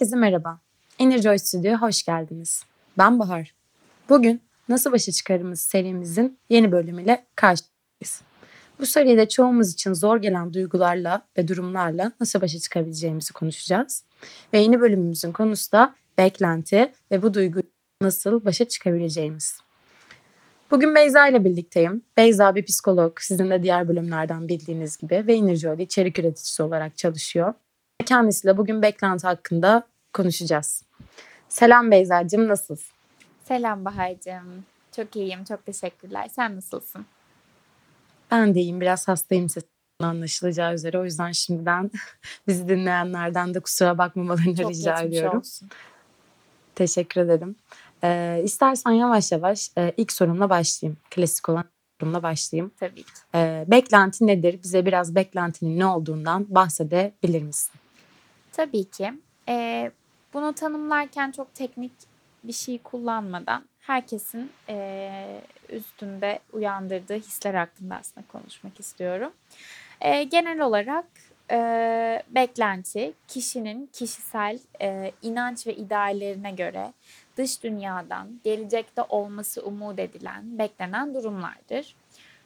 Herkese 0.00 0.16
merhaba. 0.16 0.60
Energy 0.98 1.36
Stüdyo'ya 1.36 1.82
hoş 1.82 2.02
geldiniz. 2.02 2.64
Ben 2.98 3.18
Bahar. 3.18 3.54
Bugün 4.08 4.42
Nasıl 4.68 4.92
Başa 4.92 5.12
Çıkarımız 5.12 5.60
serimizin 5.60 6.38
yeni 6.48 6.72
bölümüyle 6.72 7.26
karşınızdayız. 7.36 8.22
Bu 8.78 8.86
seride 8.86 9.28
çoğumuz 9.28 9.72
için 9.72 9.92
zor 9.92 10.16
gelen 10.16 10.54
duygularla 10.54 11.22
ve 11.36 11.48
durumlarla 11.48 12.12
nasıl 12.20 12.40
başa 12.40 12.58
çıkabileceğimizi 12.58 13.32
konuşacağız. 13.32 14.04
Ve 14.52 14.58
yeni 14.58 14.80
bölümümüzün 14.80 15.32
konusu 15.32 15.72
da 15.72 15.94
beklenti 16.18 16.92
ve 17.10 17.22
bu 17.22 17.34
duygu 17.34 17.60
nasıl 18.02 18.44
başa 18.44 18.68
çıkabileceğimiz. 18.68 19.60
Bugün 20.70 20.94
Beyza 20.94 21.28
ile 21.28 21.44
birlikteyim. 21.44 22.02
Beyza 22.16 22.54
bir 22.54 22.64
psikolog, 22.64 23.20
sizin 23.20 23.50
de 23.50 23.62
diğer 23.62 23.88
bölümlerden 23.88 24.48
bildiğiniz 24.48 24.96
gibi 24.96 25.24
ve 25.26 25.34
Energy 25.34 25.82
içerik 25.82 26.18
üreticisi 26.18 26.62
olarak 26.62 26.96
çalışıyor. 26.96 27.54
Kendisiyle 28.06 28.56
bugün 28.56 28.82
beklenti 28.82 29.26
hakkında 29.26 29.86
konuşacağız. 30.12 30.84
Selam 31.48 31.90
Beyza'cığım 31.90 32.48
nasılsın? 32.48 32.94
Selam 33.44 33.84
Bahar'cığım. 33.84 34.64
Çok 34.96 35.16
iyiyim, 35.16 35.44
çok 35.44 35.66
teşekkürler. 35.66 36.28
Sen 36.32 36.56
nasılsın? 36.56 37.06
Ben 38.30 38.54
de 38.54 38.60
iyiyim. 38.60 38.80
Biraz 38.80 39.08
hastayım 39.08 39.48
sesimden 39.48 39.74
anlaşılacağı 40.00 40.74
üzere. 40.74 40.98
O 40.98 41.04
yüzden 41.04 41.32
şimdiden 41.32 41.90
bizi 42.48 42.68
dinleyenlerden 42.68 43.54
de 43.54 43.60
kusura 43.60 43.98
bakmamalarını 43.98 44.56
çok 44.56 44.70
rica 44.70 45.00
ediyorum. 45.00 45.38
Olsun. 45.38 45.68
Teşekkür 46.74 47.20
ederim. 47.20 47.56
Ee, 48.04 48.40
istersen 48.44 48.90
yavaş 48.90 49.32
yavaş 49.32 49.70
e, 49.78 49.92
ilk 49.96 50.12
sorumla 50.12 50.50
başlayayım. 50.50 50.98
Klasik 51.10 51.48
olan 51.48 51.64
sorumla 52.00 52.22
başlayayım. 52.22 52.72
Tabii 52.80 53.02
ki. 53.02 53.12
Ee, 53.34 53.64
beklenti 53.68 54.26
nedir? 54.26 54.62
Bize 54.62 54.86
biraz 54.86 55.14
beklentinin 55.14 55.78
ne 55.78 55.86
olduğundan 55.86 56.46
bahsedebilir 56.48 57.42
misin? 57.42 57.80
Tabii 58.52 58.84
ki. 58.84 59.12
Ee, 59.48 59.90
bunu 60.34 60.52
tanımlarken 60.52 61.30
çok 61.30 61.54
teknik 61.54 61.92
bir 62.44 62.52
şey 62.52 62.78
kullanmadan 62.78 63.64
herkesin 63.80 64.52
e, 64.68 65.40
üstünde 65.68 66.38
uyandırdığı 66.52 67.14
hisler 67.14 67.54
hakkında 67.54 67.96
aslında 67.96 68.26
konuşmak 68.26 68.80
istiyorum. 68.80 69.32
E, 70.00 70.22
genel 70.22 70.60
olarak 70.60 71.06
e, 71.50 72.22
beklenti 72.30 73.12
kişinin 73.28 73.86
kişisel 73.92 74.58
e, 74.82 75.12
inanç 75.22 75.66
ve 75.66 75.74
ideallerine 75.74 76.50
göre 76.50 76.92
dış 77.36 77.62
dünyadan 77.62 78.40
gelecekte 78.44 79.02
olması 79.02 79.64
umut 79.64 79.98
edilen, 79.98 80.58
beklenen 80.58 81.14
durumlardır. 81.14 81.96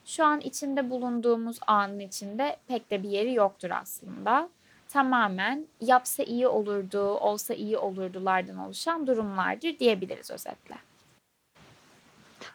Şu 0.05 0.25
an 0.25 0.41
içinde 0.41 0.91
bulunduğumuz 0.91 1.59
anın 1.67 1.99
içinde 1.99 2.57
pek 2.69 2.91
de 2.91 3.03
bir 3.03 3.09
yeri 3.09 3.35
yoktur 3.35 3.71
aslında 3.71 4.49
tamamen 4.95 5.67
yapsa 5.81 6.23
iyi 6.23 6.49
olurdu, 6.49 7.01
olsa 7.01 7.55
iyi 7.55 7.79
olurdulardan 7.79 8.59
oluşan 8.59 9.07
durumlardır 9.07 9.79
diyebiliriz 9.79 10.31
özetle. 10.31 10.75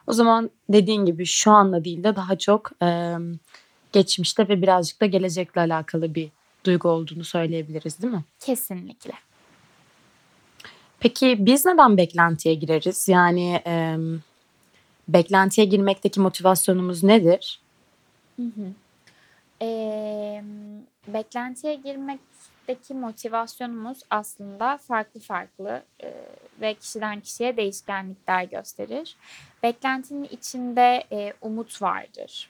O 0.08 0.14
zaman 0.14 0.50
dediğin 0.70 1.06
gibi 1.06 1.26
şu 1.26 1.52
anda 1.52 1.84
değil 1.86 2.04
de 2.04 2.16
daha 2.16 2.38
çok 2.38 2.72
e, 2.84 3.16
geçmişte 3.92 4.48
ve 4.48 4.62
birazcık 4.62 5.02
da 5.02 5.06
gelecekle 5.06 5.62
alakalı 5.62 6.16
bir 6.16 6.30
duygu 6.66 6.90
olduğunu 6.90 7.24
söyleyebiliriz 7.24 8.02
değil 8.02 8.14
mi? 8.14 8.24
Kesinlikle. 8.40 9.14
Peki 11.00 11.38
biz 11.40 11.66
neden 11.66 11.98
beklentiye 11.98 12.56
gireriz? 12.56 13.08
Yani 13.08 13.62
e, 13.68 13.98
beklentiye 15.08 15.68
girmekteki 15.68 16.20
motivasyonumuz 16.20 17.04
nedir? 17.04 17.60
Hı 18.36 18.44
hı. 18.44 18.72
E, 19.62 20.44
beklentiye 21.08 21.76
girmekteki 21.76 22.94
motivasyonumuz 22.94 24.00
aslında 24.10 24.78
farklı 24.78 25.20
farklı 25.20 25.84
e, 26.04 26.14
ve 26.62 26.74
kişiden 26.74 27.20
kişiye 27.20 27.58
değişkenlikler 27.58 28.44
gösterir. 28.44 29.16
Beklentinin 29.64 30.24
içinde 30.24 31.04
e, 31.12 31.34
umut 31.42 31.82
vardır. 31.82 32.50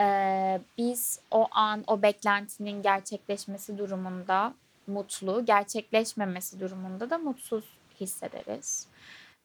E, 0.00 0.60
biz 0.78 1.20
o 1.30 1.48
an 1.50 1.84
o 1.86 2.02
beklentinin 2.02 2.82
gerçekleşmesi 2.82 3.78
durumunda 3.78 4.54
mutlu, 4.86 5.44
gerçekleşmemesi 5.44 6.60
durumunda 6.60 7.10
da 7.10 7.18
mutsuz 7.18 7.64
hissederiz. 8.00 8.88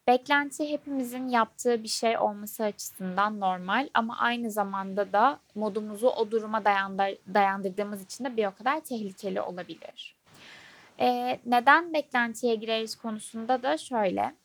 Beklenti 0.09 0.69
hepimizin 0.69 1.27
yaptığı 1.27 1.83
bir 1.83 1.87
şey 1.87 2.17
olması 2.17 2.63
açısından 2.63 3.39
normal 3.39 3.89
ama 3.93 4.17
aynı 4.17 4.51
zamanda 4.51 5.13
da 5.13 5.39
modumuzu 5.55 6.07
o 6.07 6.31
duruma 6.31 6.65
dayandır, 6.65 7.17
dayandırdığımız 7.33 8.03
için 8.03 8.25
de 8.25 8.37
bir 8.37 8.45
o 8.45 8.55
kadar 8.55 8.79
tehlikeli 8.79 9.41
olabilir. 9.41 10.15
Ee, 10.99 11.39
neden 11.45 11.93
beklentiye 11.93 12.55
gireriz 12.55 12.95
konusunda 12.95 13.63
da 13.63 13.77
şöyle. 13.77 14.35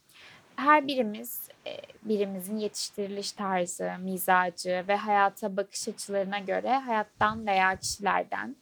Her 0.56 0.86
birimiz 0.86 1.48
e, 1.66 1.76
birimizin 2.02 2.56
yetiştiriliş 2.56 3.32
tarzı, 3.32 3.92
mizacı 3.98 4.84
ve 4.88 4.96
hayata 4.96 5.56
bakış 5.56 5.88
açılarına 5.88 6.38
göre 6.38 6.78
hayattan 6.78 7.46
veya 7.46 7.76
kişilerden 7.76 8.56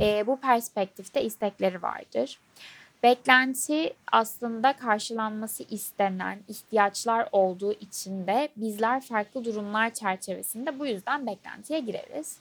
e, 0.00 0.26
bu 0.26 0.40
perspektifte 0.40 1.22
istekleri 1.22 1.82
vardır. 1.82 2.38
Beklenti 3.02 3.94
aslında 4.12 4.72
karşılanması 4.72 5.62
istenen 5.70 6.38
ihtiyaçlar 6.48 7.28
olduğu 7.32 7.72
için 7.72 8.26
de 8.26 8.48
bizler 8.56 9.00
farklı 9.00 9.44
durumlar 9.44 9.94
çerçevesinde 9.94 10.78
bu 10.78 10.86
yüzden 10.86 11.26
beklentiye 11.26 11.80
gireriz. 11.80 12.38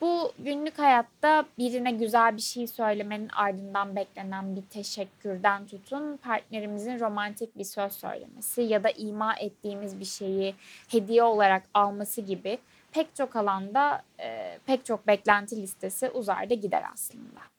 Bu 0.00 0.32
günlük 0.38 0.78
hayatta 0.78 1.44
birine 1.58 1.92
güzel 1.92 2.36
bir 2.36 2.42
şey 2.42 2.66
söylemenin 2.66 3.28
ardından 3.28 3.96
beklenen 3.96 4.56
bir 4.56 4.62
teşekkürden 4.62 5.66
tutun 5.66 6.16
partnerimizin 6.16 7.00
romantik 7.00 7.58
bir 7.58 7.64
söz 7.64 7.92
söylemesi 7.92 8.62
ya 8.62 8.84
da 8.84 8.90
ima 8.90 9.34
ettiğimiz 9.34 10.00
bir 10.00 10.04
şeyi 10.04 10.54
hediye 10.88 11.22
olarak 11.22 11.62
alması 11.74 12.20
gibi 12.20 12.58
pek 12.92 13.14
çok 13.14 13.36
alanda 13.36 14.02
e, 14.20 14.58
pek 14.66 14.84
çok 14.84 15.06
beklenti 15.06 15.62
listesi 15.62 16.10
uzar 16.10 16.50
da 16.50 16.54
gider 16.54 16.84
aslında. 16.94 17.51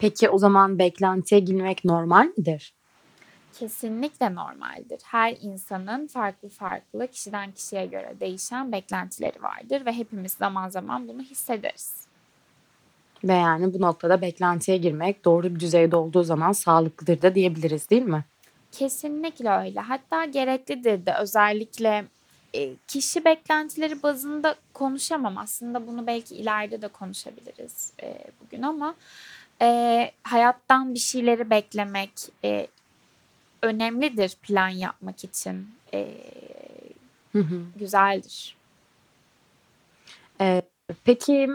Peki 0.00 0.28
o 0.28 0.38
zaman 0.38 0.78
beklentiye 0.78 1.40
girmek 1.40 1.84
normal 1.84 2.32
midir? 2.36 2.74
Kesinlikle 3.58 4.34
normaldir. 4.34 5.00
Her 5.04 5.36
insanın 5.40 6.06
farklı 6.06 6.48
farklı 6.48 7.08
kişiden 7.08 7.52
kişiye 7.52 7.86
göre 7.86 8.14
değişen 8.20 8.72
beklentileri 8.72 9.42
vardır 9.42 9.86
ve 9.86 9.92
hepimiz 9.92 10.32
zaman 10.32 10.68
zaman 10.68 11.08
bunu 11.08 11.22
hissederiz. 11.22 11.94
Ve 13.24 13.32
yani 13.34 13.74
bu 13.74 13.80
noktada 13.80 14.20
beklentiye 14.20 14.76
girmek 14.76 15.24
doğru 15.24 15.54
bir 15.54 15.60
düzeyde 15.60 15.96
olduğu 15.96 16.22
zaman 16.22 16.52
sağlıklıdır 16.52 17.22
da 17.22 17.34
diyebiliriz 17.34 17.90
değil 17.90 18.02
mi? 18.02 18.24
Kesinlikle 18.72 19.50
öyle. 19.50 19.80
Hatta 19.80 20.24
gereklidir 20.24 21.06
de 21.06 21.14
özellikle 21.20 22.04
e, 22.54 22.74
kişi 22.88 23.24
beklentileri 23.24 24.02
bazında 24.02 24.54
konuşamam. 24.74 25.38
Aslında 25.38 25.86
bunu 25.86 26.06
belki 26.06 26.36
ileride 26.36 26.82
de 26.82 26.88
konuşabiliriz 26.88 27.92
e, 28.02 28.24
bugün 28.40 28.62
ama 28.62 28.94
e, 29.62 30.10
hayattan 30.22 30.94
bir 30.94 30.98
şeyleri 30.98 31.50
beklemek 31.50 32.10
e, 32.44 32.66
önemlidir 33.62 34.36
plan 34.42 34.68
yapmak 34.68 35.24
için. 35.24 35.68
E, 35.94 36.08
hı 37.32 37.38
hı. 37.38 37.62
Güzeldir. 37.76 38.56
E, 40.40 40.62
peki 41.04 41.50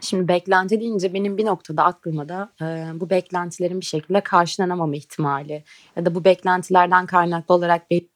şimdi 0.00 0.28
beklenti 0.28 0.80
deyince 0.80 1.14
benim 1.14 1.38
bir 1.38 1.44
noktada 1.44 1.84
aklıma 1.84 2.28
da 2.28 2.52
e, 2.60 3.00
bu 3.00 3.10
beklentilerin 3.10 3.80
bir 3.80 3.86
şekilde 3.86 4.20
karşılanamama 4.20 4.96
ihtimali 4.96 5.64
ya 5.96 6.06
da 6.06 6.14
bu 6.14 6.24
beklentilerden 6.24 7.06
kaynaklı 7.06 7.54
olarak 7.54 7.90
bir 7.90 8.06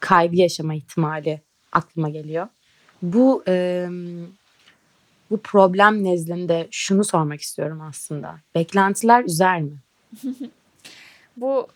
kaygı 0.00 0.36
yaşama 0.36 0.74
ihtimali 0.74 1.40
aklıma 1.72 2.08
geliyor. 2.08 2.48
Bu 3.02 3.44
e, 3.48 3.86
bu 5.30 5.40
problem 5.42 6.04
nezdinde 6.04 6.68
şunu 6.70 7.04
sormak 7.04 7.40
istiyorum 7.40 7.80
aslında. 7.80 8.36
Beklentiler 8.54 9.24
üzer 9.24 9.62
mi? 9.62 9.76
bu 11.36 11.68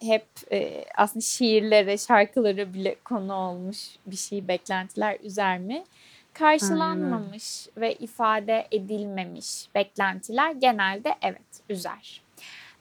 hep 0.00 0.26
e, 0.52 0.84
aslında 0.96 1.20
şiirlere, 1.20 1.98
şarkılara 1.98 2.74
bile 2.74 2.96
konu 3.04 3.34
olmuş 3.34 3.78
bir 4.06 4.16
şey 4.16 4.48
beklentiler 4.48 5.18
üzer 5.22 5.58
mi? 5.58 5.84
Karşılanmamış 6.32 7.68
Aynen. 7.76 7.82
ve 7.82 7.94
ifade 7.94 8.68
edilmemiş 8.72 9.68
beklentiler 9.74 10.52
genelde 10.52 11.14
evet 11.22 11.62
üzer. 11.68 12.22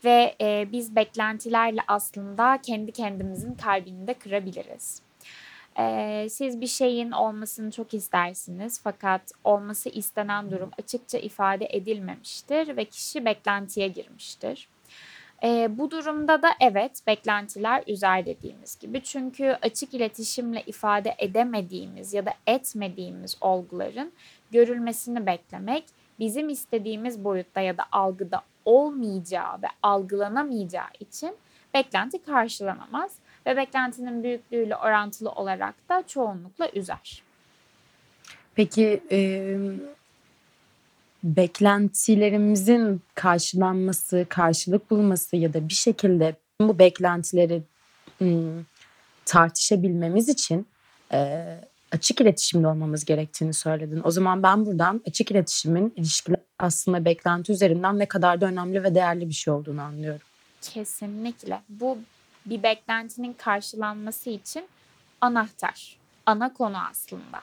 Ve 0.03 0.35
e, 0.41 0.67
biz 0.71 0.95
beklentilerle 0.95 1.81
aslında 1.87 2.59
kendi 2.63 2.91
kendimizin 2.91 3.53
kalbini 3.53 4.07
de 4.07 4.13
kırabiliriz. 4.13 5.01
Ee, 5.79 6.27
siz 6.29 6.61
bir 6.61 6.67
şeyin 6.67 7.11
olmasını 7.11 7.71
çok 7.71 7.93
istersiniz. 7.93 8.79
Fakat 8.83 9.21
olması 9.43 9.89
istenen 9.89 10.51
durum 10.51 10.71
açıkça 10.79 11.17
ifade 11.17 11.67
edilmemiştir 11.69 12.77
ve 12.77 12.85
kişi 12.85 13.25
beklentiye 13.25 13.87
girmiştir. 13.87 14.69
Ee, 15.43 15.77
bu 15.77 15.91
durumda 15.91 16.41
da 16.41 16.49
evet 16.59 17.01
beklentiler 17.07 17.83
üzer 17.87 18.25
dediğimiz 18.25 18.79
gibi. 18.79 19.03
Çünkü 19.03 19.57
açık 19.61 19.93
iletişimle 19.93 20.63
ifade 20.65 21.15
edemediğimiz 21.17 22.13
ya 22.13 22.25
da 22.25 22.33
etmediğimiz 22.47 23.37
olguların 23.41 24.11
görülmesini 24.51 25.25
beklemek 25.25 25.83
bizim 26.19 26.49
istediğimiz 26.49 27.23
boyutta 27.23 27.61
ya 27.61 27.77
da 27.77 27.83
algıda 27.91 28.41
olmayacağı 28.65 29.61
ve 29.61 29.67
algılanamayacağı 29.83 30.89
için 30.99 31.35
beklenti 31.73 32.23
karşılanamaz 32.23 33.15
ve 33.47 33.57
beklentinin 33.57 34.23
büyüklüğüyle 34.23 34.75
orantılı 34.75 35.31
olarak 35.31 35.75
da 35.89 36.03
çoğunlukla 36.07 36.69
üzer. 36.69 37.23
Peki 38.55 39.03
e, 39.11 39.57
beklentilerimizin 41.23 43.01
karşılanması, 43.15 44.25
karşılık 44.29 44.91
bulması 44.91 45.37
ya 45.37 45.53
da 45.53 45.69
bir 45.69 45.73
şekilde 45.73 46.35
bu 46.61 46.79
beklentileri 46.79 47.63
ım, 48.21 48.65
tartışabilmemiz 49.25 50.29
için 50.29 50.67
e, 51.13 51.45
açık 51.91 52.21
iletişimde 52.21 52.67
olmamız 52.67 53.05
gerektiğini 53.05 53.53
söyledin. 53.53 54.01
O 54.03 54.11
zaman 54.11 54.43
ben 54.43 54.65
buradan 54.65 55.01
açık 55.07 55.31
iletişimin 55.31 55.93
ilişkiler 55.95 56.39
aslında 56.59 57.05
beklenti 57.05 57.51
üzerinden 57.51 57.99
ne 57.99 58.05
kadar 58.05 58.41
da 58.41 58.45
önemli 58.45 58.83
ve 58.83 58.95
değerli 58.95 59.29
bir 59.29 59.33
şey 59.33 59.53
olduğunu 59.53 59.81
anlıyorum. 59.81 60.27
Kesinlikle. 60.61 61.61
Bu 61.69 61.97
bir 62.49 62.63
beklentinin 62.63 63.33
karşılanması 63.33 64.29
için 64.29 64.65
anahtar, 65.21 65.97
ana 66.25 66.53
konu 66.53 66.77
aslında. 66.91 67.41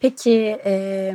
Peki 0.00 0.60
e, 0.64 1.14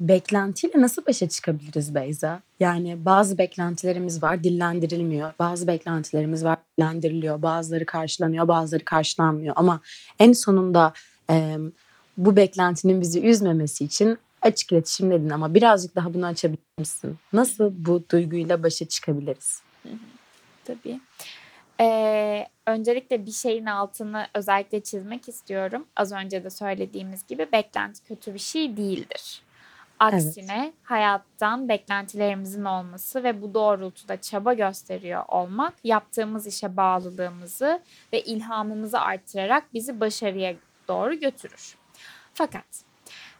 beklentiyle 0.00 0.80
nasıl 0.80 1.06
başa 1.06 1.28
çıkabiliriz 1.28 1.94
Beyza? 1.94 2.40
Yani 2.60 3.04
bazı 3.04 3.38
beklentilerimiz 3.38 4.22
var 4.22 4.44
dillendirilmiyor. 4.44 5.32
Bazı 5.38 5.66
beklentilerimiz 5.66 6.44
var 6.44 6.58
dillendiriliyor. 6.78 7.42
Bazıları 7.42 7.86
karşılanıyor 7.86 8.48
bazıları 8.48 8.84
karşılanmıyor. 8.84 9.54
Ama 9.56 9.80
en 10.18 10.32
sonunda 10.32 10.92
e, 11.30 11.56
bu 12.16 12.36
beklentinin 12.36 13.00
bizi 13.00 13.26
üzmemesi 13.26 13.84
için 13.84 14.18
açık 14.42 14.72
iletişim 14.72 15.10
dedin 15.10 15.30
ama 15.30 15.54
birazcık 15.54 15.96
daha 15.96 16.14
bunu 16.14 16.26
açabilir 16.26 16.78
misin? 16.78 17.18
Nasıl 17.32 17.72
bu 17.76 18.04
duyguyla 18.10 18.62
başa 18.62 18.84
çıkabiliriz? 18.84 19.62
Tabii. 20.64 21.00
Ee, 21.80 22.46
öncelikle 22.66 23.26
bir 23.26 23.30
şeyin 23.32 23.66
altını 23.66 24.26
özellikle 24.34 24.80
çizmek 24.80 25.28
istiyorum. 25.28 25.86
Az 25.96 26.12
önce 26.12 26.44
de 26.44 26.50
söylediğimiz 26.50 27.26
gibi 27.26 27.52
beklenti 27.52 28.04
kötü 28.04 28.34
bir 28.34 28.38
şey 28.38 28.76
değildir. 28.76 29.42
Aksine 29.98 30.62
evet. 30.64 30.74
hayattan 30.82 31.68
beklentilerimizin 31.68 32.64
olması 32.64 33.24
ve 33.24 33.42
bu 33.42 33.54
doğrultuda 33.54 34.20
çaba 34.20 34.54
gösteriyor 34.54 35.24
olmak 35.28 35.74
yaptığımız 35.84 36.46
işe 36.46 36.76
bağlılığımızı 36.76 37.82
ve 38.12 38.20
ilhamımızı 38.20 39.00
artırarak 39.00 39.74
bizi 39.74 40.00
başarıya 40.00 40.54
doğru 40.88 41.14
götürür. 41.14 41.76
Fakat 42.34 42.64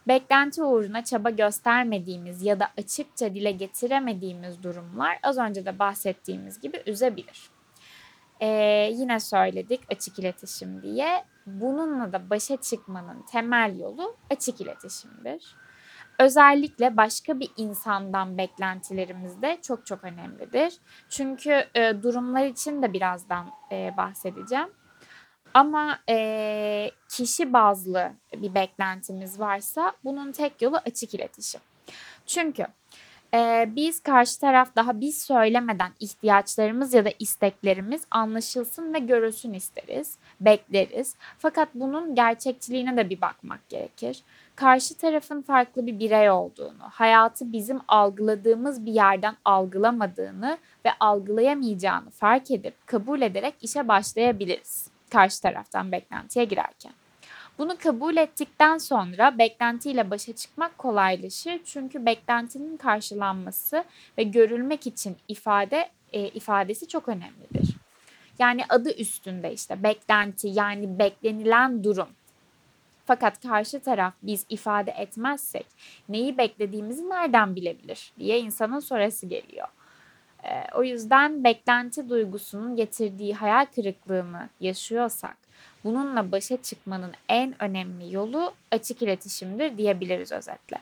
beklenti 0.07 0.63
uğruna 0.63 1.03
çaba 1.03 1.29
göstermediğimiz 1.29 2.41
ya 2.41 2.59
da 2.59 2.69
açıkça 2.77 3.33
dile 3.33 3.51
getiremediğimiz 3.51 4.63
durumlar 4.63 5.19
az 5.23 5.37
önce 5.37 5.65
de 5.65 5.79
bahsettiğimiz 5.79 6.61
gibi 6.61 6.83
üzebilir. 6.85 7.49
Ee, 8.41 8.89
yine 8.93 9.19
söyledik 9.19 9.81
açık 9.91 10.19
iletişim 10.19 10.81
diye. 10.81 11.23
Bununla 11.45 12.13
da 12.13 12.29
başa 12.29 12.57
çıkmanın 12.57 13.21
temel 13.31 13.79
yolu 13.79 14.15
açık 14.29 14.61
iletişimdir. 14.61 15.55
Özellikle 16.19 16.97
başka 16.97 17.39
bir 17.39 17.51
insandan 17.57 18.37
beklentilerimiz 18.37 19.41
de 19.41 19.57
çok 19.61 19.85
çok 19.85 20.03
önemlidir. 20.03 20.73
Çünkü 21.09 21.65
e, 21.75 22.03
durumlar 22.03 22.45
için 22.45 22.81
de 22.81 22.93
birazdan 22.93 23.51
e, 23.71 23.93
bahsedeceğim. 23.97 24.69
Ama 25.55 25.99
e, 26.09 26.91
kişi 27.09 27.53
bazlı 27.53 28.11
bir 28.37 28.55
beklentimiz 28.55 29.39
varsa 29.39 29.93
bunun 30.03 30.31
tek 30.31 30.61
yolu 30.61 30.77
açık 30.77 31.13
iletişim. 31.13 31.61
Çünkü 32.25 32.67
e, 33.33 33.69
biz 33.75 33.99
karşı 33.99 34.39
taraf 34.39 34.75
daha 34.75 35.01
biz 35.01 35.23
söylemeden 35.23 35.91
ihtiyaçlarımız 35.99 36.93
ya 36.93 37.05
da 37.05 37.09
isteklerimiz 37.19 38.01
anlaşılsın 38.11 38.93
ve 38.93 38.99
görülsün 38.99 39.53
isteriz, 39.53 40.17
bekleriz. 40.41 41.15
Fakat 41.39 41.69
bunun 41.75 42.15
gerçekçiliğine 42.15 42.97
de 42.97 43.09
bir 43.09 43.21
bakmak 43.21 43.69
gerekir. 43.69 44.23
Karşı 44.55 44.97
tarafın 44.97 45.41
farklı 45.41 45.87
bir 45.87 45.99
birey 45.99 46.29
olduğunu, 46.29 46.83
hayatı 46.91 47.53
bizim 47.53 47.79
algıladığımız 47.87 48.85
bir 48.85 48.93
yerden 48.93 49.35
algılamadığını 49.45 50.57
ve 50.85 50.89
algılayamayacağını 50.99 52.09
fark 52.09 52.51
edip 52.51 52.87
kabul 52.87 53.21
ederek 53.21 53.53
işe 53.61 53.87
başlayabiliriz 53.87 54.94
karşı 55.09 55.41
taraftan 55.41 55.91
beklentiye 55.91 56.45
girerken. 56.45 56.93
Bunu 57.57 57.77
kabul 57.77 58.17
ettikten 58.17 58.77
sonra 58.77 59.37
beklentiyle 59.37 60.11
başa 60.11 60.35
çıkmak 60.35 60.77
kolaylaşır. 60.77 61.59
Çünkü 61.65 62.05
beklentinin 62.05 62.77
karşılanması 62.77 63.83
ve 64.17 64.23
görülmek 64.23 64.87
için 64.87 65.17
ifade 65.27 65.89
e, 66.13 66.27
ifadesi 66.27 66.87
çok 66.87 67.09
önemlidir. 67.09 67.75
Yani 68.39 68.61
adı 68.69 68.97
üstünde 68.97 69.53
işte 69.53 69.83
beklenti 69.83 70.47
yani 70.47 70.99
beklenilen 70.99 71.83
durum. 71.83 72.09
Fakat 73.05 73.41
karşı 73.41 73.79
taraf 73.79 74.13
biz 74.23 74.45
ifade 74.49 74.91
etmezsek 74.91 75.65
neyi 76.09 76.37
beklediğimizi 76.37 77.09
nereden 77.09 77.55
bilebilir 77.55 78.13
diye 78.19 78.39
insanın 78.39 78.79
sorası 78.79 79.25
geliyor. 79.25 79.67
Ee, 80.45 80.63
o 80.75 80.83
yüzden 80.83 81.43
beklenti 81.43 82.09
duygusunun 82.09 82.75
getirdiği 82.75 83.33
hayal 83.33 83.65
kırıklığını 83.65 84.49
yaşıyorsak 84.59 85.37
bununla 85.83 86.31
başa 86.31 86.61
çıkmanın 86.61 87.11
en 87.29 87.63
önemli 87.63 88.13
yolu 88.13 88.53
açık 88.71 89.01
iletişimdir 89.01 89.77
diyebiliriz 89.77 90.31
özetle. 90.31 90.77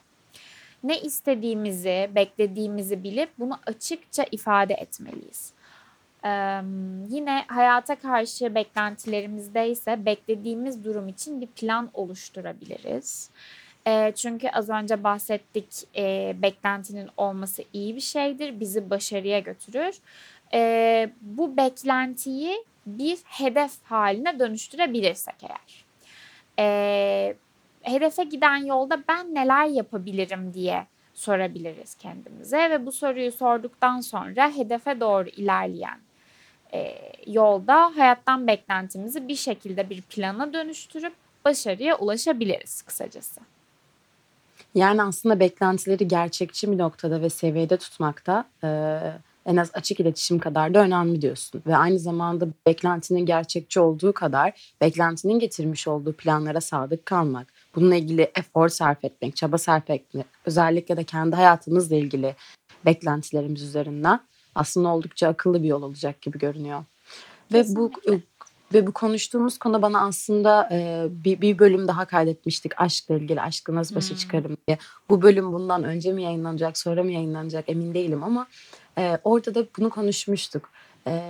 Ne 0.84 1.02
istediğimizi, 1.02 2.10
beklediğimizi 2.16 3.04
bilip 3.04 3.30
bunu 3.40 3.60
açıkça 3.66 4.26
ifade 4.32 4.74
etmeliyiz. 4.74 5.54
Ee, 6.26 6.62
yine 7.10 7.46
hayata 7.48 7.96
karşı 7.96 8.56
beklentilerimizde 8.56 9.70
ise 9.70 10.06
beklediğimiz 10.06 10.84
durum 10.84 11.08
için 11.08 11.42
bir 11.42 11.48
plan 11.48 11.90
oluşturabiliriz. 11.94 13.30
E, 13.88 14.14
çünkü 14.16 14.50
az 14.50 14.70
önce 14.70 15.04
bahsettik 15.04 15.68
e, 15.96 16.36
beklentinin 16.42 17.10
olması 17.18 17.64
iyi 17.74 17.96
bir 17.96 18.02
şeydir. 18.02 18.60
Bizi 18.60 18.90
başarıya 18.90 19.40
götürür. 19.40 19.96
E, 20.54 21.10
bu 21.22 21.58
beklentiyi 21.58 22.66
bir 22.86 23.18
hedef 23.26 23.72
haline 23.84 24.40
dönüştürebilirsek 24.40 25.36
eğer. 25.44 25.86
E, 26.60 27.36
hedefe 27.82 28.24
giden 28.24 28.58
yolda 28.58 29.04
ben 29.08 29.36
neler 29.36 29.66
yapabilirim 29.66 30.54
diye 30.54 30.88
sorabiliriz 31.14 31.96
kendimize 31.96 32.70
ve 32.70 32.86
bu 32.86 32.92
soruyu 32.92 33.32
sorduktan 33.32 34.02
sonra 34.02 34.52
hedefe 34.58 35.00
doğru 35.00 35.30
ilerleyen 35.30 36.00
e, 36.74 36.98
yolda 37.28 37.98
hayattan 37.98 38.48
beklentimizi 38.48 39.28
bir 39.28 39.36
şekilde 39.36 39.90
bir 39.90 40.02
plana 40.02 40.54
dönüştürüp 40.54 41.14
başarıya 41.46 41.98
ulaşabiliriz 41.98 42.82
kısacası. 42.82 43.42
Yani 44.76 45.04
aslında 45.04 45.40
beklentileri 45.40 46.08
gerçekçi 46.08 46.72
bir 46.72 46.78
noktada 46.78 47.22
ve 47.22 47.30
seviyede 47.30 47.78
tutmakta 47.78 48.46
e, 48.64 49.00
en 49.46 49.58
az 49.58 49.70
açık 49.74 50.00
iletişim 50.00 50.40
kadar 50.40 50.74
da 50.74 50.80
önemli 50.80 51.22
diyorsun. 51.22 51.64
Ve 51.68 51.78
aynı 51.78 52.00
zamanda 52.00 52.48
beklentinin 52.68 53.26
gerçekçi 53.26 53.80
olduğu 53.80 54.14
kadar 54.14 54.74
beklentinin 54.82 55.40
getirmiş 55.40 55.88
olduğu 55.88 56.14
planlara 56.14 56.62
sadık 56.62 57.06
kalmak, 57.06 57.54
bununla 57.76 57.96
ilgili 57.96 58.32
efor 58.36 58.70
sarf 58.70 59.06
etmek, 59.06 59.36
çaba 59.36 59.58
sarf 59.58 59.90
etmek, 59.90 60.26
özellikle 60.46 60.98
de 60.98 61.04
kendi 61.04 61.36
hayatımızla 61.36 61.96
ilgili 61.96 62.36
beklentilerimiz 62.86 63.62
üzerinden 63.62 64.20
aslında 64.56 64.90
oldukça 64.90 65.28
akıllı 65.28 65.64
bir 65.64 65.68
yol 65.68 65.82
olacak 65.82 66.22
gibi 66.22 66.40
görünüyor. 66.40 66.84
Kesinlikle. 67.52 68.12
Ve 68.12 68.16
bu 68.16 68.22
ve 68.74 68.88
bu 68.88 68.92
konuştuğumuz 68.92 69.58
konu 69.58 69.82
bana 69.82 70.02
aslında 70.02 70.70
e, 70.72 71.08
bir, 71.10 71.42
bir 71.42 71.60
bölüm 71.60 71.88
daha 71.88 72.06
kaydetmiştik 72.06 72.82
aşkla 72.82 73.16
ilgili 73.16 73.42
aşkla 73.42 73.76
nasıl 73.76 73.96
başa 73.96 74.10
hmm. 74.10 74.18
çıkarım 74.18 74.58
diye. 74.68 74.78
Bu 75.10 75.22
bölüm 75.22 75.54
bundan 75.54 75.84
önce 75.84 76.14
mi 76.14 76.24
yayınlanacak 76.24 76.78
sonra 76.78 77.04
mı 77.04 77.12
yayınlanacak 77.12 77.70
emin 77.70 77.94
değilim 77.94 78.24
ama 78.24 78.48
e, 78.98 79.20
orada 79.24 79.56
da 79.56 79.66
bunu 79.78 79.90
konuşmuştuk. 79.90 80.70
E, 81.08 81.22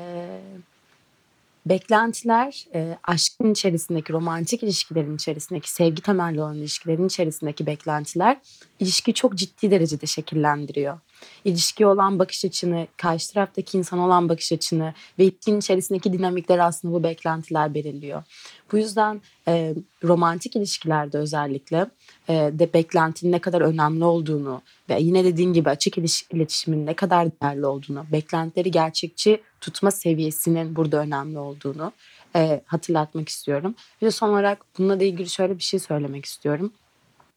beklentiler 1.66 2.66
e, 2.74 2.98
aşkın 3.04 3.52
içerisindeki 3.52 4.14
romantik 4.14 4.64
ilişkilerin 4.64 5.16
içerisindeki 5.16 5.72
sevgi 5.72 6.02
temelli 6.02 6.42
olan 6.42 6.56
ilişkilerin 6.56 7.08
içerisindeki 7.08 7.66
beklentiler 7.66 8.38
ilişkiyi 8.80 9.14
çok 9.14 9.36
ciddi 9.36 9.72
derecede 9.72 10.06
şekillendiriyor. 10.06 11.00
İlişki 11.46 11.86
olan 11.86 12.20
bakış 12.20 12.46
açını, 12.46 12.88
karşı 12.98 13.34
taraftaki 13.34 13.78
insan 13.78 14.00
olan 14.00 14.30
bakış 14.30 14.52
açını 14.52 14.94
ve 15.20 15.24
ilişkinin 15.24 15.60
içerisindeki 15.60 16.14
dinamikleri 16.14 16.64
aslında 16.64 16.94
bu 16.94 17.04
beklentiler 17.04 17.74
belirliyor. 17.74 18.24
Bu 18.72 18.78
yüzden 18.78 19.22
e, 19.48 19.76
romantik 20.04 20.56
ilişkilerde 20.56 21.18
özellikle 21.18 21.88
e, 22.30 22.34
de 22.34 22.74
beklentinin 22.74 23.32
ne 23.32 23.40
kadar 23.40 23.62
önemli 23.62 24.04
olduğunu 24.04 24.62
ve 24.90 25.00
yine 25.00 25.24
dediğim 25.24 25.54
gibi 25.54 25.70
açık 25.70 25.98
iletişimin 26.32 26.86
ne 26.86 26.94
kadar 26.94 27.28
değerli 27.42 27.66
olduğunu, 27.66 28.06
beklentileri 28.12 28.72
gerçekçi 28.72 29.42
tutma 29.62 29.92
seviyesinin 29.92 30.76
burada 30.76 30.98
önemli 30.98 31.40
olduğunu 31.40 31.92
e, 32.36 32.64
hatırlatmak 32.66 33.30
istiyorum. 33.30 33.76
Bir 34.02 34.06
de 34.06 34.12
son 34.12 34.30
olarak 34.30 34.66
bununla 34.78 34.96
ilgili 34.96 35.30
şöyle 35.30 35.58
bir 35.58 35.64
şey 35.64 35.80
söylemek 35.80 36.26
istiyorum. 36.26 36.74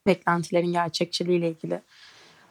beklentilerin 0.07 0.71
gerçekçiliğiyle 0.71 1.49
ilgili. 1.49 1.81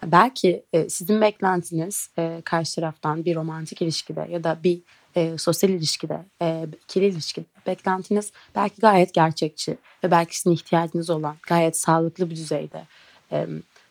Belki 0.05 0.65
e, 0.73 0.89
sizin 0.89 1.21
beklentiniz 1.21 2.11
e, 2.19 2.43
karşı 2.45 2.75
taraftan 2.75 3.25
bir 3.25 3.37
romantik 3.37 3.83
ilişkide 3.83 4.27
ya 4.31 4.45
da 4.45 4.59
bir 4.65 4.81
e, 5.17 5.39
sosyal 5.39 5.71
ilişkide, 5.71 6.25
e, 6.43 6.67
ikili 6.85 7.07
ilişkide 7.07 7.45
beklentiniz 7.67 8.33
belki 8.55 8.81
gayet 8.81 9.15
gerçekçi 9.15 9.79
ve 10.05 10.11
belki 10.11 10.39
sizin 10.39 10.55
ihtiyacınız 10.55 11.11
olan 11.11 11.37
gayet 11.49 11.77
sağlıklı 11.77 12.31
bir 12.31 12.37
düzeyde. 12.37 12.87
E, 13.33 13.47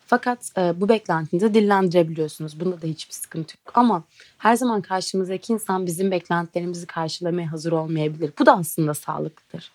fakat 0.06 0.52
e, 0.58 0.82
bu 0.82 0.90
beklentinizi 0.90 1.54
dillendirebiliyorsunuz. 1.54 2.60
Bunda 2.60 2.82
da 2.82 2.88
hiçbir 2.88 3.14
sıkıntı 3.14 3.58
yok. 3.66 3.78
Ama 3.78 4.04
her 4.38 4.56
zaman 4.56 4.82
karşımızdaki 4.82 5.54
insan 5.54 5.86
bizim 5.86 6.12
beklentilerimizi 6.12 6.86
karşılamaya 6.86 7.52
hazır 7.52 7.72
olmayabilir. 7.72 8.32
Bu 8.40 8.46
da 8.46 8.58
aslında 8.58 8.94
sağlıklıdır. 8.94 9.72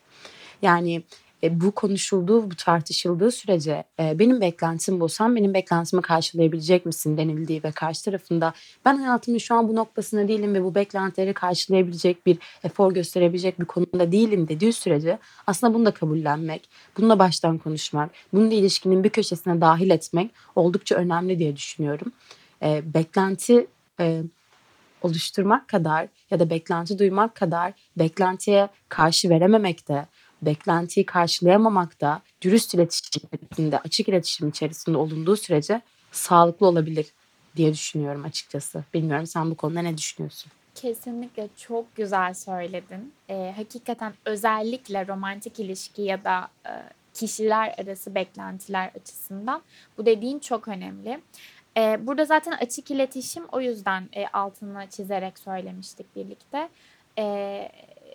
Yani 0.62 1.02
e, 1.42 1.60
bu 1.60 1.70
konuşulduğu, 1.70 2.50
bu 2.50 2.54
tartışıldığı 2.56 3.30
sürece 3.30 3.84
e, 4.00 4.18
benim 4.18 4.40
beklentim 4.40 5.00
bu. 5.00 5.08
Sen 5.08 5.36
benim 5.36 5.54
beklentimi 5.54 6.02
karşılayabilecek 6.02 6.86
misin 6.86 7.16
denildiği 7.16 7.62
ve 7.64 7.72
karşı 7.72 8.04
tarafında 8.04 8.52
ben 8.84 8.96
hayatımın 8.96 9.38
şu 9.38 9.54
an 9.54 9.68
bu 9.68 9.76
noktasında 9.76 10.28
değilim 10.28 10.54
ve 10.54 10.64
bu 10.64 10.74
beklentileri 10.74 11.34
karşılayabilecek 11.34 12.26
bir 12.26 12.38
efor 12.64 12.94
gösterebilecek 12.94 13.60
bir 13.60 13.64
konumda 13.64 14.12
değilim 14.12 14.48
dediği 14.48 14.72
sürece 14.72 15.18
aslında 15.46 15.74
bunu 15.74 15.86
da 15.86 15.90
kabullenmek, 15.90 16.68
bununla 16.98 17.18
baştan 17.18 17.58
konuşmak, 17.58 18.10
bunu 18.32 18.50
da 18.50 18.54
ilişkinin 18.54 19.04
bir 19.04 19.10
köşesine 19.10 19.60
dahil 19.60 19.90
etmek 19.90 20.30
oldukça 20.56 20.94
önemli 20.94 21.38
diye 21.38 21.56
düşünüyorum. 21.56 22.12
E, 22.62 22.94
beklenti 22.94 23.66
e, 24.00 24.22
oluşturmak 25.02 25.68
kadar 25.68 26.08
ya 26.30 26.40
da 26.40 26.50
beklenti 26.50 26.98
duymak 26.98 27.34
kadar 27.34 27.72
beklentiye 27.96 28.68
karşı 28.88 29.30
verememek 29.30 29.88
de 29.88 30.06
beklentiyi 30.42 31.06
karşılayamamak 31.06 32.00
da 32.00 32.22
dürüst 32.42 32.74
iletişim 32.74 33.22
içerisinde, 33.32 33.78
açık 33.78 34.08
iletişim 34.08 34.48
içerisinde 34.48 34.96
olunduğu 34.96 35.36
sürece 35.36 35.80
sağlıklı 36.12 36.66
olabilir 36.66 37.06
diye 37.56 37.72
düşünüyorum 37.72 38.24
açıkçası. 38.24 38.84
Bilmiyorum 38.94 39.26
sen 39.26 39.50
bu 39.50 39.54
konuda 39.54 39.82
ne 39.82 39.98
düşünüyorsun? 39.98 40.52
Kesinlikle 40.74 41.48
çok 41.56 41.96
güzel 41.96 42.34
söyledin. 42.34 43.12
Ee, 43.28 43.52
hakikaten 43.56 44.14
özellikle 44.24 45.06
romantik 45.06 45.60
ilişki 45.60 46.02
ya 46.02 46.24
da 46.24 46.48
e, 46.66 46.72
kişiler 47.14 47.74
arası 47.78 48.14
beklentiler 48.14 48.90
açısından 49.00 49.62
bu 49.98 50.06
dediğin 50.06 50.38
çok 50.38 50.68
önemli. 50.68 51.20
Ee, 51.76 52.06
burada 52.06 52.24
zaten 52.24 52.52
açık 52.52 52.90
iletişim 52.90 53.44
o 53.52 53.60
yüzden 53.60 54.08
e, 54.12 54.26
altını 54.26 54.86
çizerek 54.90 55.38
söylemiştik 55.38 56.16
birlikte. 56.16 56.68
Ee, 57.18 57.68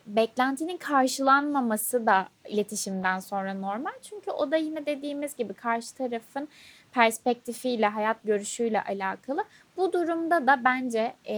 beklentinin 0.05 0.77
karşılanmaması 0.77 2.05
da 2.05 2.27
iletişimden 2.47 3.19
sonra 3.19 3.53
normal. 3.53 3.93
Çünkü 4.01 4.31
o 4.31 4.51
da 4.51 4.55
yine 4.57 4.85
dediğimiz 4.85 5.35
gibi 5.35 5.53
karşı 5.53 5.95
tarafın 5.95 6.47
perspektifiyle, 6.91 7.87
hayat 7.87 8.23
görüşüyle 8.23 8.81
alakalı. 8.81 9.43
Bu 9.77 9.93
durumda 9.93 10.47
da 10.47 10.61
bence 10.63 11.13
e, 11.25 11.37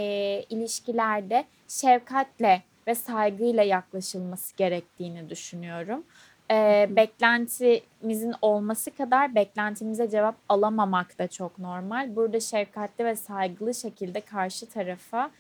ilişkilerde 0.50 1.46
şefkatle 1.68 2.64
ve 2.88 2.96
saygıyla 2.96 3.64
yaklaşılması 3.64 4.58
gerektiğini 4.58 5.30
düşünüyorum. 5.30 6.04
E, 6.52 6.88
beklentimizin 6.90 8.34
olması 8.42 8.92
kadar 8.92 9.36
beklentimize 9.36 10.10
cevap 10.10 10.36
alamamak 10.50 11.20
da 11.20 11.28
çok 11.28 11.60
normal. 11.60 12.16
Burada 12.16 12.40
şefkatli 12.40 13.06
ve 13.06 13.16
saygılı 13.16 13.74
şekilde 13.74 14.22
karşı 14.22 14.70
tarafa 14.70 15.32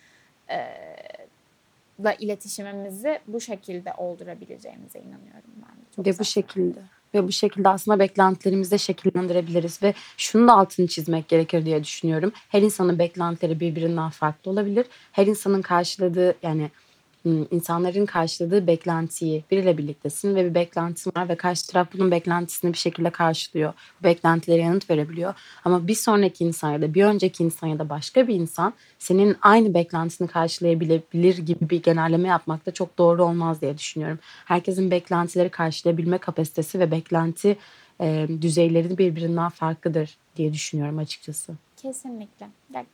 e, 0.50 0.68
da 2.04 2.14
iletişimimizi 2.14 3.20
bu 3.28 3.42
şekilde 3.42 3.94
oldurabileceğimize 3.98 5.00
inanıyorum 5.00 5.52
ben. 5.56 5.78
Çok 5.96 6.08
ve 6.08 6.20
bu 6.20 6.24
şekilde 6.24 6.80
ve 7.14 7.24
bu 7.24 7.32
şekilde 7.32 7.70
aslında 7.70 8.00
beklentilerimizi 8.00 8.72
de 8.72 8.78
şekillendirebiliriz 8.78 9.84
ve 9.84 9.94
şunu 10.18 10.48
da 10.48 10.54
altını 10.54 10.88
çizmek 10.88 11.28
gerekir 11.28 11.66
diye 11.66 11.84
düşünüyorum. 11.84 12.32
Her 12.50 12.62
insanın 12.62 13.00
beklentileri 13.00 13.60
birbirinden 13.60 14.10
farklı 14.10 14.52
olabilir. 14.52 14.86
Her 15.12 15.28
insanın 15.28 15.62
karşıladığı 15.62 16.36
yani 16.44 16.72
insanların 17.52 18.06
karşıladığı 18.06 18.68
beklentiyi 18.68 19.44
biriyle 19.52 19.78
birliktesin 19.78 20.36
ve 20.36 20.46
bir 20.46 20.56
beklentin 20.56 21.12
var 21.18 21.30
ve 21.30 21.36
karşı 21.36 21.68
taraf 21.68 21.88
bunun 21.94 22.12
beklentisini 22.12 22.74
bir 22.74 22.78
şekilde 22.78 23.10
karşılıyor. 23.10 23.74
Bu 24.02 24.04
beklentilere 24.04 24.62
yanıt 24.62 24.90
verebiliyor. 24.90 25.34
Ama 25.66 25.88
bir 25.88 25.96
sonraki 25.96 26.44
insan 26.44 26.72
ya 26.72 26.82
da 26.82 26.94
bir 26.94 27.06
önceki 27.06 27.44
insan 27.44 27.68
ya 27.68 27.80
da 27.80 27.90
başka 27.90 28.28
bir 28.28 28.36
insan 28.36 28.74
senin 29.00 29.38
aynı 29.42 29.74
beklentisini 29.74 30.28
karşılayabilir 30.28 31.38
gibi 31.38 31.70
bir 31.70 31.84
genelleme 31.84 32.28
yapmak 32.28 32.66
da 32.66 32.72
çok 32.72 32.98
doğru 32.98 33.24
olmaz 33.24 33.62
diye 33.62 33.78
düşünüyorum. 33.78 34.20
Herkesin 34.46 34.92
beklentileri 34.92 35.50
karşılayabilme 35.50 36.18
kapasitesi 36.18 36.80
ve 36.80 36.92
beklenti 36.92 37.58
e, 38.02 38.28
düzeyleri 38.42 38.98
birbirinden 38.98 39.50
farklıdır 39.50 40.18
diye 40.36 40.54
düşünüyorum 40.54 40.98
açıkçası. 40.98 41.54
Kesinlikle. 41.78 42.48
Ya, 42.74 42.86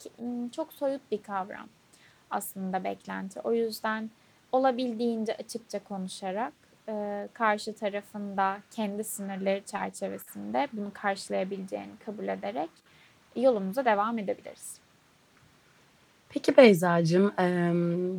çok 0.52 0.72
soyut 0.72 1.00
bir 1.10 1.22
kavram 1.22 1.68
aslında 2.30 2.84
beklenti. 2.84 3.40
O 3.40 3.52
yüzden 3.52 4.10
olabildiğince 4.54 5.36
açıkça 5.36 5.84
konuşarak 5.84 6.52
e, 6.88 7.28
karşı 7.32 7.74
tarafında 7.74 8.58
kendi 8.70 9.04
sınırları 9.04 9.62
çerçevesinde 9.64 10.68
bunu 10.72 10.90
karşılayabileceğini 10.92 11.92
kabul 12.06 12.28
ederek 12.28 12.70
yolumuza 13.36 13.84
devam 13.84 14.18
edebiliriz. 14.18 14.78
Peki 16.28 16.56
Beyza'cığım, 16.56 17.32
e, 17.38 17.44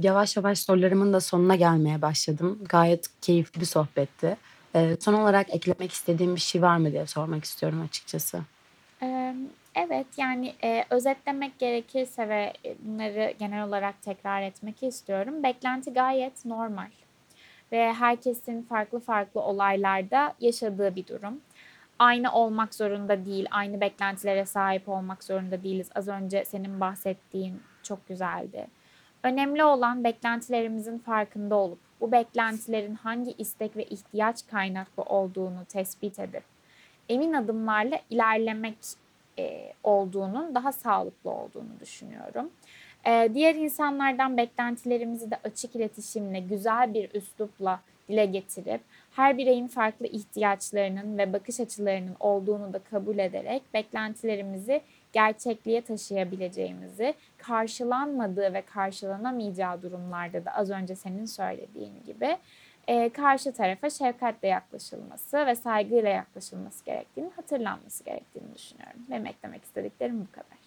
yavaş 0.08 0.38
yavaş 0.38 0.60
sorularımın 0.60 1.14
da 1.14 1.20
sonuna 1.20 1.56
gelmeye 1.56 2.02
başladım. 2.02 2.60
Gayet 2.70 3.08
keyifli 3.22 3.62
bir 3.62 3.66
sohbetti. 3.66 4.38
E, 4.76 4.98
son 5.00 5.14
olarak 5.14 5.56
eklemek 5.56 5.92
istediğim 5.92 6.36
bir 6.36 6.42
şey 6.42 6.62
var 6.62 6.78
mı 6.78 6.92
diye 6.92 7.08
sormak 7.08 7.44
istiyorum 7.44 7.82
açıkçası. 7.82 8.40
Evet, 9.76 10.08
yani, 10.18 10.54
eee, 10.64 10.86
özetlemek 10.90 11.60
gerekirse 11.60 12.30
ve, 12.30 12.54
bunları 12.80 13.34
genel 13.40 13.64
olarak 13.68 14.02
tekrar 14.02 14.42
etmek 14.42 14.84
istiyorum. 14.84 15.44
Beklenti 15.44 15.94
gayet 15.94 16.46
normal 16.46 16.90
ve 17.72 17.94
herkesin 17.94 18.62
farklı 18.62 19.00
farklı 19.00 19.42
olaylarda 19.42 20.34
yaşadığı 20.40 20.96
bir 20.96 21.08
durum. 21.08 21.42
Aynı 22.00 22.32
olmak 22.34 22.76
zorunda 22.76 23.26
değil, 23.26 23.48
aynı 23.52 23.82
beklentilere 23.82 24.46
sahip 24.46 24.90
olmak 24.90 25.24
zorunda 25.24 25.64
değiliz. 25.64 25.90
Az 25.96 26.08
önce 26.08 26.46
senin 26.46 26.80
bahsettiğin 26.80 27.62
çok 27.84 28.08
güzeldi. 28.08 28.68
Önemli 29.24 29.64
olan 29.64 30.04
beklentilerimizin 30.04 31.00
farkında 31.00 31.56
olup 31.56 31.80
bu 32.02 32.12
beklentilerin 32.12 32.96
hangi 32.96 33.32
istek 33.38 33.78
ve 33.78 33.84
ihtiyaç 33.86 34.48
kaynaklı 34.48 35.04
olduğunu 35.04 35.66
tespit 35.66 36.20
edip 36.20 36.44
emin 37.10 37.34
adımlarla 37.34 38.00
ilerlemek 38.10 38.78
e, 39.40 39.74
olduğunun 39.84 40.56
daha 40.56 40.72
sağlıklı 40.72 41.32
olduğunu 41.32 41.80
düşünüyorum. 41.80 42.50
E, 43.08 43.30
diğer 43.34 43.56
insanlardan 43.56 44.38
beklentilerimizi 44.38 45.32
de 45.32 45.40
açık 45.44 45.76
iletişimle, 45.76 46.40
güzel 46.40 46.94
bir 46.94 47.14
üslupla 47.14 47.80
dile 48.10 48.26
getirip 48.26 48.82
her 49.12 49.38
bireyin 49.38 49.68
farklı 49.68 50.06
ihtiyaçlarının 50.06 51.18
ve 51.18 51.34
bakış 51.34 51.60
açılarının 51.60 52.16
olduğunu 52.20 52.74
da 52.74 52.80
kabul 52.80 53.18
ederek 53.18 53.62
beklentilerimizi 53.74 54.82
gerçekliğe 55.14 55.82
taşıyabileceğimizi, 55.82 57.14
karşılanmadığı 57.38 58.54
ve 58.54 58.62
karşılanamayacağı 58.62 59.82
durumlarda 59.82 60.46
da 60.46 60.52
az 60.52 60.70
önce 60.70 60.96
senin 60.96 61.26
söylediğin 61.26 61.94
gibi 62.06 62.38
e, 62.88 63.10
karşı 63.10 63.54
tarafa 63.54 63.90
şefkatle 63.90 64.48
yaklaşılması 64.48 65.46
ve 65.46 65.56
saygıyla 65.56 66.10
yaklaşılması 66.10 66.86
gerektiğini 66.86 67.30
hatırlanması 67.36 68.04
gerektiğini 68.04 68.56
düşünüyorum. 68.56 69.00
Benim 69.10 69.26
eklemek 69.26 69.64
istediklerim 69.64 70.22
bu 70.22 70.32
kadar. 70.32 70.58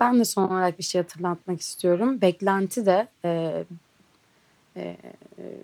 Ben 0.00 0.18
de 0.18 0.24
son 0.24 0.48
olarak 0.48 0.78
bir 0.78 0.84
şey 0.84 1.02
hatırlatmak 1.02 1.60
istiyorum. 1.60 2.20
Beklenti 2.20 2.86
de 2.86 3.08
e, 3.24 3.64
e, 4.76 4.96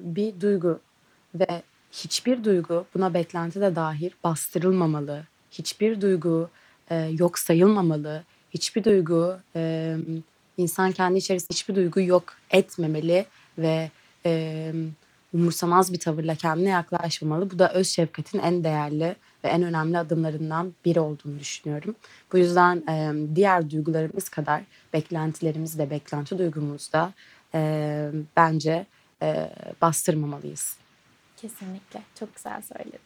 bir 0.01 0.41
duygu 0.41 0.81
ve 1.35 1.63
hiçbir 1.93 2.45
duygu 2.45 2.87
buna 2.95 3.15
beklenti 3.15 3.61
de 3.61 3.77
dahil 3.77 4.11
bastırılmamalı. 4.25 5.25
Hiçbir 5.51 6.01
duygu 6.01 6.51
e, 6.91 6.97
yok 6.97 7.39
sayılmamalı. 7.39 8.25
Hiçbir 8.51 8.85
duygu 8.85 9.37
e, 9.57 9.97
insan 10.57 10.93
kendi 10.93 11.19
içerisinde 11.19 11.51
hiçbir 11.51 11.75
duygu 11.75 12.01
yok 12.01 12.25
etmemeli 12.51 13.27
ve 13.59 13.91
e, 14.27 14.73
umursamaz 15.35 15.93
bir 15.93 15.99
tavırla 15.99 16.35
kendine 16.35 16.69
yaklaşmamalı. 16.69 17.51
Bu 17.51 17.59
da 17.59 17.73
öz 17.73 17.89
şefkatin 17.89 18.39
en 18.39 18.65
değerli 18.65 19.17
ve 19.45 19.49
en 19.49 19.63
önemli 19.63 19.99
adımlarından 19.99 20.75
biri 20.85 21.01
olduğunu 21.01 21.39
düşünüyorum. 21.39 21.95
Bu 22.33 22.39
yüzden 22.39 22.77
e, 22.89 23.13
diğer 23.37 23.71
duygularımız 23.71 24.29
kadar 24.29 24.63
beklentilerimiz 24.93 25.79
de 25.79 25.91
beklenti 25.91 26.39
duygumuz 26.39 26.93
da 26.93 27.13
e, 27.55 28.11
bence 28.37 28.87
e, 29.23 29.51
bastırmamalıyız. 29.83 30.77
Kesinlikle. 31.37 32.03
Çok 32.19 32.37
güzel 32.37 32.63
söyledin. 32.63 33.01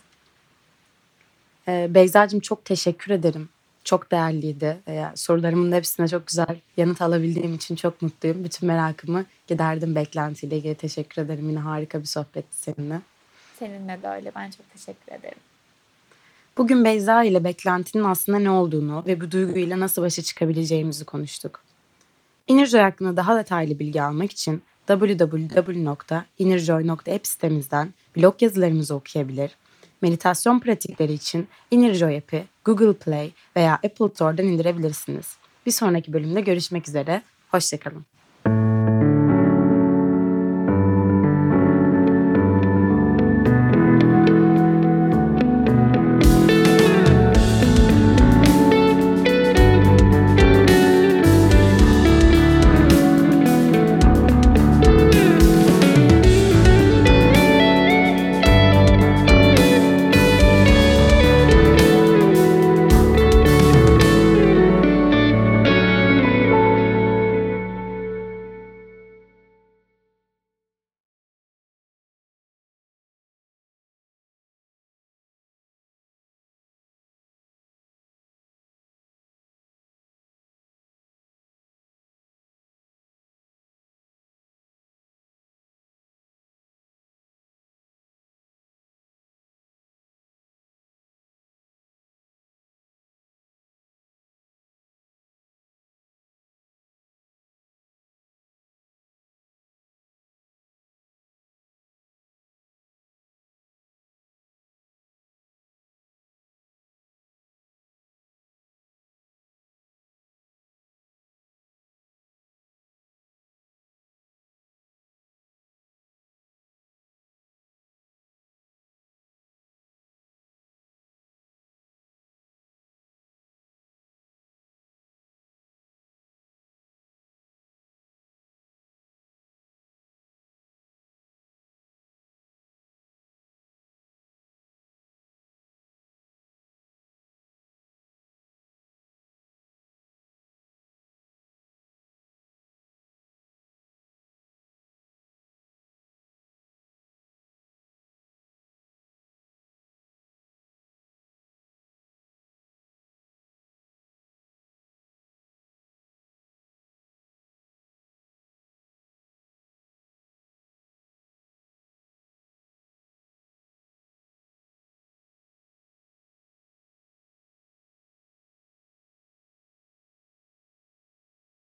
E, 1.68 1.94
Beyza'cığım 1.94 2.40
çok 2.40 2.64
teşekkür 2.64 3.12
ederim 3.12 3.48
çok 3.86 4.12
değerliydi. 4.12 4.78
E, 4.88 5.04
sorularımın 5.14 5.72
hepsine 5.72 6.08
çok 6.08 6.26
güzel 6.26 6.60
yanıt 6.76 7.02
alabildiğim 7.02 7.54
için 7.54 7.76
çok 7.76 8.02
mutluyum. 8.02 8.44
Bütün 8.44 8.66
merakımı 8.66 9.24
giderdim 9.46 9.94
beklentiyle 9.94 10.56
ilgili. 10.56 10.74
Teşekkür 10.74 11.22
ederim. 11.22 11.50
Yine 11.50 11.58
harika 11.58 12.00
bir 12.00 12.06
sohbetti 12.06 12.56
seninle. 12.56 13.00
Seninle 13.58 14.02
de 14.02 14.08
öyle. 14.08 14.32
Ben 14.36 14.50
çok 14.50 14.72
teşekkür 14.72 15.12
ederim. 15.12 15.38
Bugün 16.58 16.84
Beyza 16.84 17.24
ile 17.24 17.44
beklentinin 17.44 18.04
aslında 18.04 18.38
ne 18.38 18.50
olduğunu 18.50 19.04
ve 19.06 19.20
bu 19.20 19.30
duyguyla 19.30 19.80
nasıl 19.80 20.02
başa 20.02 20.22
çıkabileceğimizi 20.22 21.04
konuştuk. 21.04 21.62
Innerjoy 22.48 22.80
hakkında 22.80 23.16
daha 23.16 23.36
detaylı 23.36 23.78
bilgi 23.78 24.02
almak 24.02 24.32
için 24.32 24.62
www.innerjoy.app 24.86 27.26
sitemizden 27.26 27.94
blog 28.16 28.42
yazılarımızı 28.42 28.94
okuyabilir, 28.94 29.56
meditasyon 30.02 30.60
pratikleri 30.60 31.12
için 31.12 31.48
Innerjoy 31.70 32.16
app'i 32.16 32.44
Google 32.64 32.92
Play 32.92 33.30
veya 33.56 33.74
Apple 33.74 34.08
Store'dan 34.14 34.46
indirebilirsiniz. 34.46 35.36
Bir 35.66 35.70
sonraki 35.70 36.12
bölümde 36.12 36.40
görüşmek 36.40 36.88
üzere, 36.88 37.22
hoşçakalın. 37.50 38.15